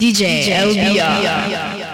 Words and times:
DJ, 0.00 0.46
LBR. 0.46 1.74
Sip 1.74 1.87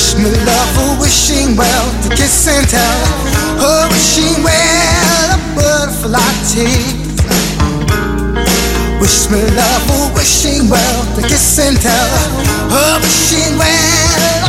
Wish 0.00 0.16
me 0.16 0.30
love 0.46 0.70
for 0.74 0.98
wishing 1.02 1.56
well 1.56 1.86
to 2.02 2.08
kiss 2.08 2.48
and 2.48 2.66
tell. 2.66 3.00
Oh, 3.60 3.86
wishing 3.92 4.42
well 4.42 5.28
a 5.28 5.38
butterfly 5.54 6.32
tease. 6.48 7.20
Wish 8.98 9.28
me 9.28 9.44
love 9.54 9.82
for 9.84 10.14
wishing 10.16 10.70
well 10.70 11.04
to 11.16 11.20
kiss 11.28 11.58
and 11.58 11.76
tell. 11.78 12.08
Oh, 12.72 12.98
wishing 13.02 13.58
well 13.58 14.39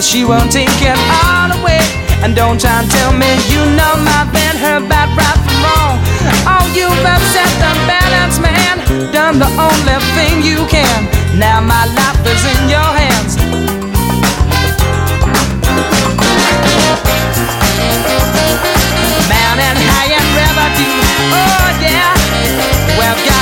She 0.00 0.24
won't 0.24 0.50
take 0.50 0.68
it 0.82 0.98
all 1.22 1.50
away. 1.60 1.80
And 2.22 2.34
don't 2.34 2.60
try 2.60 2.82
and 2.82 2.90
tell 2.90 3.12
me 3.12 3.30
you 3.48 3.62
know 3.78 3.94
my 4.02 4.26
band, 4.32 4.58
her 4.58 4.80
bad 4.88 5.08
right 5.16 5.38
from 5.44 5.58
wrong. 5.62 5.96
Oh, 6.50 6.66
you've 6.74 7.04
upset 7.04 7.50
the 7.62 7.72
balance, 7.86 8.38
man. 8.38 8.82
Done 9.12 9.38
the 9.38 9.46
only 9.54 9.98
thing 10.16 10.42
you 10.42 10.66
can. 10.66 11.08
Now 11.38 11.60
my 11.60 11.86
life 11.94 12.20
is 12.26 12.42
in 12.44 12.68
your 12.68 12.90
hands. 12.94 13.36
man 19.30 19.56
Mountain 19.58 19.78
high 19.94 20.12
and 20.18 20.28
river. 20.38 20.68
Oh 21.32 21.70
yeah. 21.80 22.98
Well. 22.98 23.33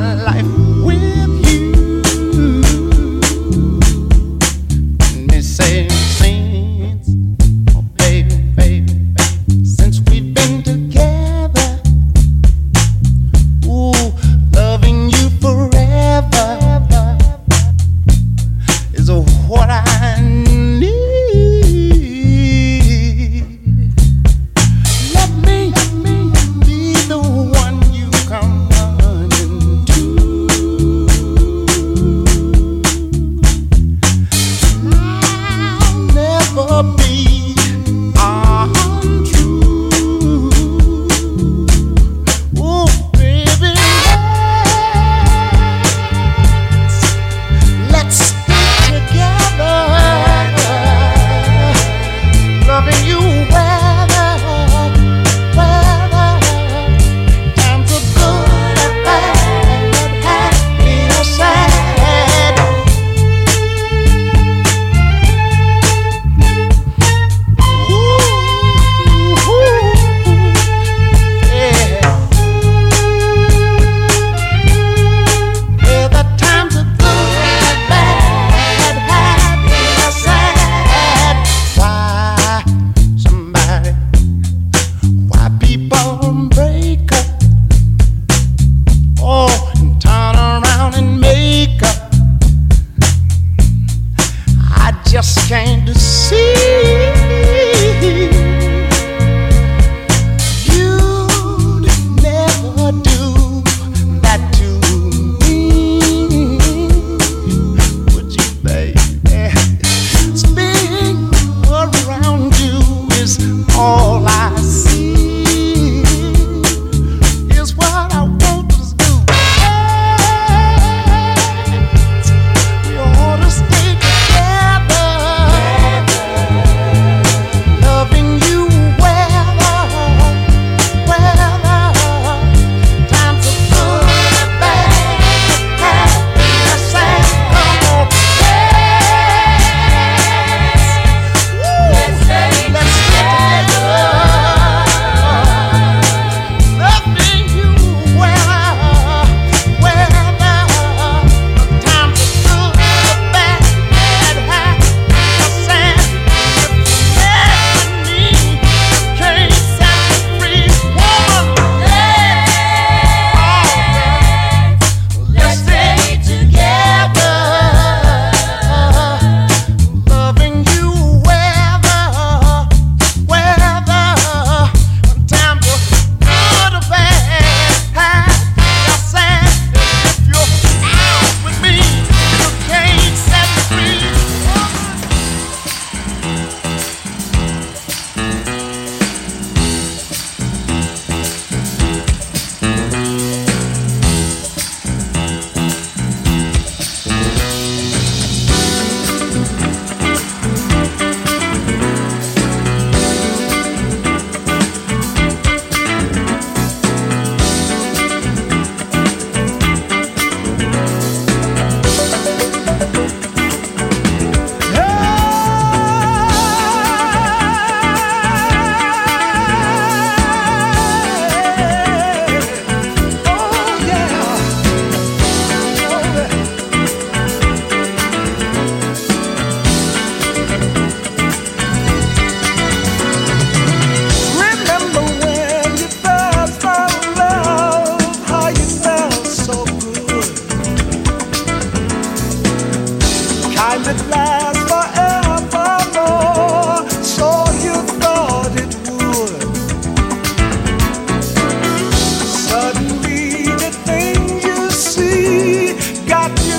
my 0.00 0.14
life. 0.14 0.57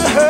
hurt. 0.07 0.28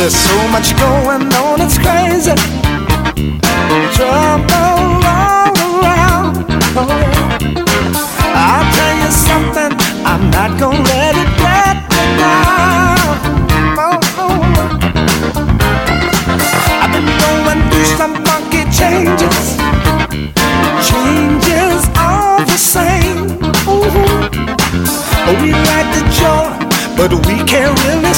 There's 0.00 0.16
so 0.16 0.48
much 0.48 0.74
going 0.78 1.30
on, 1.34 1.60
it's 1.60 1.76
crazy. 1.76 2.32
Trouble 3.92 5.04
all 5.04 5.52
around. 5.68 6.40
Oh. 6.74 6.88
I'll 8.32 8.68
tell 8.72 8.94
you 8.96 9.10
something, 9.12 9.72
I'm 10.06 10.30
not 10.30 10.58
gonna 10.58 10.80
let 10.80 11.14
it 11.20 11.30
get 11.36 11.76
me 11.92 12.02
down. 12.16 13.12
Oh. 13.76 14.00
I've 16.80 16.92
been 16.96 17.10
going 17.20 17.60
through 17.68 17.90
some 18.00 18.14
funky 18.24 18.64
changes, 18.72 19.58
changes 20.88 21.84
all 21.98 22.40
the 22.46 22.56
same. 22.56 23.36
Ooh. 23.68 23.84
We 25.42 25.52
like 25.52 25.88
the 25.92 26.04
joy, 26.18 26.48
but 26.96 27.12
we 27.26 27.44
can't 27.44 27.78
really. 27.84 28.09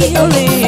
feeling 0.00 0.59